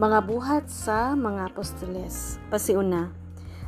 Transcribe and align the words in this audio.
Mga 0.00 0.20
buhat 0.24 0.64
sa 0.72 1.12
mga 1.12 1.52
apostoles. 1.52 2.40
Pasiuna. 2.48 3.12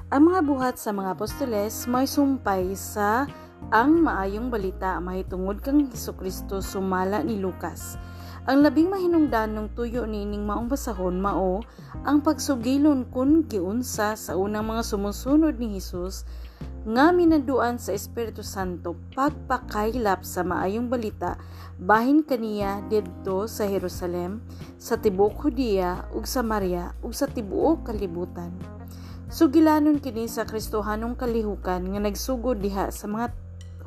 Ang 0.08 0.32
mga 0.32 0.40
buhat 0.40 0.74
sa 0.80 0.88
mga 0.88 1.12
apostoles 1.12 1.84
may 1.84 2.08
sumpay 2.08 2.72
sa 2.72 3.28
ang 3.68 4.00
maayong 4.00 4.48
balita 4.48 4.96
mahitungod 4.96 5.60
kang 5.60 5.92
Hesus 5.92 6.16
Kristo 6.16 6.64
sumala 6.64 7.20
ni 7.20 7.36
Lucas. 7.36 8.00
Ang 8.48 8.64
labing 8.64 8.88
mahinungdanong 8.88 9.76
tuyo 9.76 10.08
ni 10.08 10.24
ining 10.24 10.48
maong 10.48 10.72
basahon 10.72 11.20
mao 11.20 11.60
ang 12.00 12.24
pagsugilon 12.24 13.12
kun 13.12 13.44
giunsa 13.44 14.16
sa 14.16 14.32
unang 14.32 14.64
mga 14.64 14.88
sumusunod 14.88 15.60
ni 15.60 15.76
Hesus 15.76 16.24
nga 16.82 17.14
minaduan 17.14 17.78
sa 17.78 17.94
Espiritu 17.94 18.42
Santo 18.42 18.98
pagpakaylap 19.14 20.26
sa 20.26 20.42
maayong 20.42 20.90
balita 20.90 21.38
bahin 21.78 22.26
kaniya 22.26 22.82
didto 22.90 23.46
sa 23.46 23.70
Jerusalem 23.70 24.42
sa 24.82 24.98
tibuok 24.98 25.46
Hudiya 25.46 26.10
ug 26.10 26.26
Samaria 26.26 26.90
ug 27.06 27.14
sa 27.14 27.30
tibuok 27.30 27.86
kalibutan. 27.86 28.50
Sugilanon 29.30 30.02
kini 30.02 30.26
sa 30.26 30.42
Kristohanong 30.42 31.14
kalihukan 31.14 31.86
nga 31.86 32.00
nagsugod 32.02 32.58
diha 32.58 32.90
sa 32.90 33.06
mga 33.06 33.30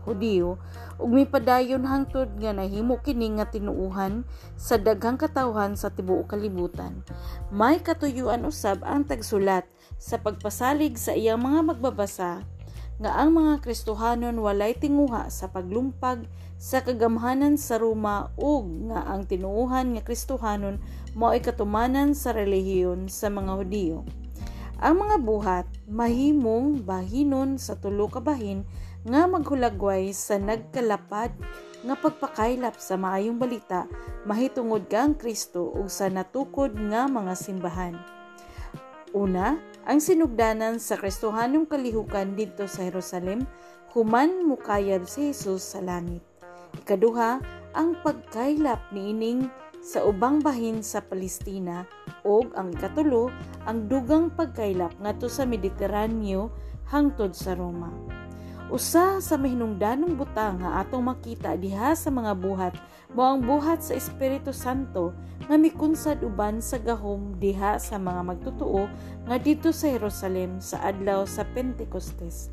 Hudiyo 0.07 0.55
ug 0.95 1.11
mipadayon 1.11 1.83
hangtod 1.83 2.31
nga 2.39 2.55
nahimo 2.55 3.03
kini 3.03 3.35
nga 3.35 3.51
tinuuhan 3.51 4.23
sa 4.55 4.79
daghang 4.79 5.19
katawhan 5.19 5.75
sa 5.75 5.91
tibuok 5.91 6.31
kalibutan. 6.31 7.03
May 7.51 7.83
katuyuan 7.83 8.47
usab 8.47 8.87
ang 8.87 9.03
tagsulat 9.03 9.67
sa 9.99 10.15
pagpasalig 10.15 10.95
sa 10.95 11.11
iyang 11.11 11.43
mga 11.43 11.75
magbabasa 11.75 12.54
nga 12.95 13.11
ang 13.19 13.35
mga 13.35 13.59
Kristohanon 13.59 14.39
walay 14.39 14.71
tinguha 14.71 15.27
sa 15.27 15.51
paglumpag 15.51 16.23
sa 16.55 16.79
kagamhanan 16.79 17.59
sa 17.59 17.75
Roma 17.75 18.31
ug 18.39 18.87
nga 18.87 19.03
ang 19.03 19.27
tinuuhan 19.27 19.99
nga 19.99 20.03
Kristohanon 20.03 20.79
mao 21.11 21.35
ay 21.35 21.43
katumanan 21.43 22.15
sa 22.15 22.31
relihiyon 22.31 23.11
sa 23.11 23.27
mga 23.27 23.51
Hudiyo. 23.59 24.07
Ang 24.79 25.07
mga 25.07 25.17
buhat 25.23 25.65
mahimong 25.87 26.83
bahinon 26.83 27.59
sa 27.59 27.75
tulo 27.79 28.07
ka 28.11 28.19
bahin 28.23 28.67
nga 29.07 29.27
maghulagway 29.27 30.11
sa 30.15 30.39
nagkalapad 30.39 31.31
nga 31.85 31.95
pagpakaylap 31.95 32.79
sa 32.81 32.95
maayong 32.95 33.37
balita 33.37 33.87
mahitungod 34.25 34.87
kang 34.89 35.13
Kristo 35.15 35.69
ug 35.71 35.91
sa 35.91 36.07
natukod 36.07 36.73
nga 36.91 37.07
mga 37.07 37.33
simbahan. 37.37 37.95
Una, 39.15 39.55
ang 39.85 40.01
sinugdanan 40.01 40.81
sa 40.81 40.97
Kristohanong 40.97 41.69
kalihukan 41.69 42.33
dito 42.33 42.65
sa 42.65 42.89
Jerusalem, 42.89 43.45
human 43.93 44.49
mukayab 44.49 45.05
si 45.05 45.29
Jesus 45.29 45.61
sa 45.61 45.79
langit. 45.79 46.25
Ikaduha, 46.81 47.39
ang 47.77 47.89
pagkaylap 48.01 48.89
ni 48.89 49.13
ining 49.13 49.45
sa 49.85 50.01
ubang 50.01 50.41
bahin 50.41 50.81
sa 50.81 51.05
Palestina 51.05 51.85
ug 52.25 52.49
ang 52.57 52.73
ikatulo, 52.73 53.29
ang 53.69 53.85
dugang 53.85 54.33
pagkaylap 54.33 54.97
ngadto 54.97 55.29
sa 55.29 55.45
Mediteraneo 55.45 56.49
hangtod 56.89 57.37
sa 57.37 57.53
Roma. 57.53 57.93
Usa 58.65 59.21
sa 59.21 59.37
mahinungdanong 59.37 60.17
butang 60.17 60.57
nga 60.57 60.81
atong 60.81 61.05
makita 61.05 61.53
diha 61.53 61.93
sa 61.93 62.09
mga 62.09 62.33
buhat 62.33 62.73
mao 63.13 63.37
ang 63.37 63.45
buhat 63.45 63.85
sa 63.85 63.93
Espiritu 63.93 64.49
Santo 64.49 65.13
nga 65.45 65.53
mikunsad 65.53 66.25
uban 66.25 66.57
sa 66.65 66.81
gahom 66.81 67.37
diha 67.37 67.77
sa 67.77 68.01
mga 68.01 68.25
magtutuo 68.25 68.89
nga 69.29 69.37
dito 69.37 69.69
sa 69.69 69.93
Jerusalem 69.93 70.57
sa 70.57 70.81
adlaw 70.81 71.29
sa 71.29 71.45
Pentecostes 71.53 72.49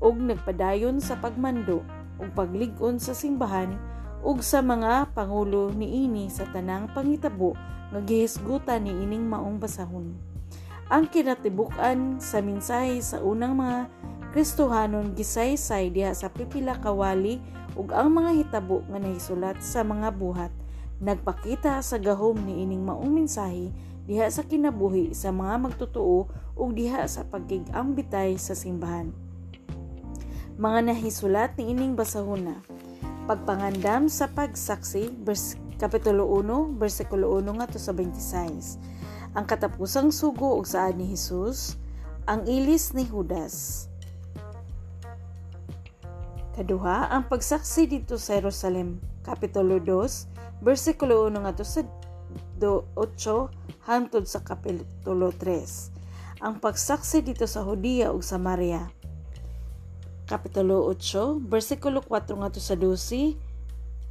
ug 0.00 0.16
nagpadayon 0.16 0.96
sa 0.96 1.20
pagmando 1.20 1.84
ug 2.16 2.28
paglig-on 2.32 2.96
sa 2.96 3.12
simbahan 3.12 3.76
ug 4.24 4.40
sa 4.40 4.64
mga 4.64 5.12
pangulo 5.12 5.68
niini 5.76 6.32
sa 6.32 6.48
tanang 6.48 6.88
pangitabo 6.96 7.52
nga 7.92 8.00
gihisgutan 8.00 8.88
ni 8.88 8.96
ining 8.96 9.28
maong 9.28 9.60
basahon. 9.60 10.16
Ang 10.90 11.06
kinatibuk-an 11.06 12.18
sa 12.18 12.42
mensahe 12.42 12.98
sa 12.98 13.22
unang 13.22 13.54
mga 13.54 13.78
Kristohanon 14.30 15.18
gisaysay 15.18 15.90
diha 15.90 16.14
sa 16.14 16.30
pipila 16.30 16.78
kawali 16.78 17.42
ug 17.74 17.90
ang 17.90 18.14
mga 18.14 18.30
hitabo 18.38 18.86
nga 18.86 19.02
nahisulat 19.02 19.58
sa 19.58 19.82
mga 19.82 20.14
buhat 20.14 20.54
nagpakita 21.02 21.82
sa 21.82 21.98
gahom 21.98 22.38
ni 22.46 22.62
ining 22.62 22.86
maong 22.86 23.10
mensahe 23.10 23.74
diha 24.06 24.30
sa 24.30 24.46
kinabuhi 24.46 25.16
sa 25.18 25.34
mga 25.34 25.66
magtutuo 25.66 26.30
ug 26.54 26.68
diha 26.78 27.02
sa 27.10 27.26
pagkig-ambitay 27.26 28.38
sa 28.38 28.54
simbahan. 28.54 29.10
Mga 30.60 30.92
nahisulat 30.92 31.58
ni 31.58 31.74
ining 31.74 31.98
basahuna. 31.98 32.62
Pagpangandam 33.24 34.06
sa 34.12 34.30
pagsaksi, 34.30 35.10
vers, 35.26 35.58
Kapitulo 35.80 36.28
1, 36.38 36.76
versikulo 36.76 37.40
1 37.40 37.50
nga 37.56 37.66
to 37.66 37.80
sa 37.80 37.96
26. 37.96 38.78
Ang 39.32 39.44
katapusang 39.48 40.12
sugo 40.12 40.54
ug 40.60 40.68
saan 40.68 41.00
ni 41.00 41.08
Hesus, 41.08 41.80
ang 42.28 42.44
ilis 42.44 42.92
ni 42.92 43.08
Judas 43.08 43.88
Kaduha, 46.50 47.14
ang 47.14 47.30
pagsaksi 47.30 47.86
dito 47.86 48.18
sa 48.18 48.34
Jerusalem, 48.34 48.98
Kapitulo 49.22 49.78
2, 49.78 50.66
versikulo 50.66 51.30
1 51.30 51.46
nga 51.46 51.54
sa 51.62 51.86
8 52.58 53.86
hangtod 53.86 54.26
sa 54.26 54.42
Kapitulo 54.42 55.30
3. 55.30 56.42
Ang 56.42 56.58
pagsaksi 56.58 57.22
dito 57.22 57.46
sa 57.46 57.62
Hudiya 57.62 58.10
ug 58.10 58.26
Samaria, 58.26 58.90
Kapitulo 60.26 60.90
8, 60.90 61.38
versikulo 61.46 62.02
4 62.02 62.42
nga 62.42 62.50
sa 62.58 62.74
12, 62.74 63.38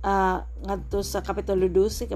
uh, 0.08 0.40
ngadto 0.64 1.04
sa 1.04 1.20
Kapitulo 1.20 1.68
12, 1.68 2.08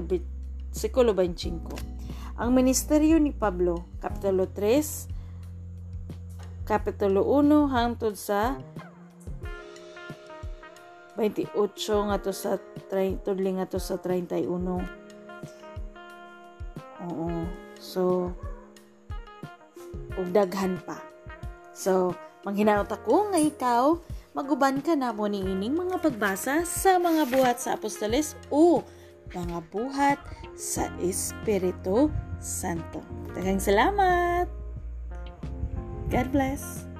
versikulo 0.72 1.12
25. 1.12 2.40
Ang 2.40 2.50
ministeryo 2.56 3.20
ni 3.20 3.28
Pablo, 3.28 3.84
Kapitulo 4.00 4.48
3, 4.48 6.64
Kapitulo 6.64 7.28
1 7.28 7.76
hangtod 7.76 8.16
sa 8.16 8.56
28 11.16 11.54
nga 12.10 12.18
to 12.18 12.32
sa 12.34 12.58
tudling 13.22 13.62
nga 13.62 13.70
to 13.70 13.78
sa 13.78 13.98
31. 13.98 14.50
Oo. 17.04 17.28
So 17.78 18.32
ug 20.14 20.30
daghan 20.30 20.78
pa. 20.82 20.98
So, 21.74 22.14
manghinaot 22.46 22.86
ako 22.86 23.34
nga 23.34 23.40
ikaw 23.42 23.98
maguban 24.34 24.78
ka 24.82 24.94
na 24.94 25.10
mo 25.10 25.26
ni 25.26 25.42
ining 25.42 25.74
mga 25.74 25.98
pagbasa 26.02 26.62
sa 26.62 26.98
mga 27.02 27.26
buhat 27.30 27.56
sa 27.58 27.74
apostoles 27.74 28.38
o 28.50 28.82
mga 29.34 29.58
buhat 29.74 30.18
sa 30.54 30.86
Espiritu 31.02 32.10
Santo. 32.38 33.02
Daghang 33.34 33.62
salamat. 33.62 34.46
God 36.10 36.28
bless. 36.30 36.93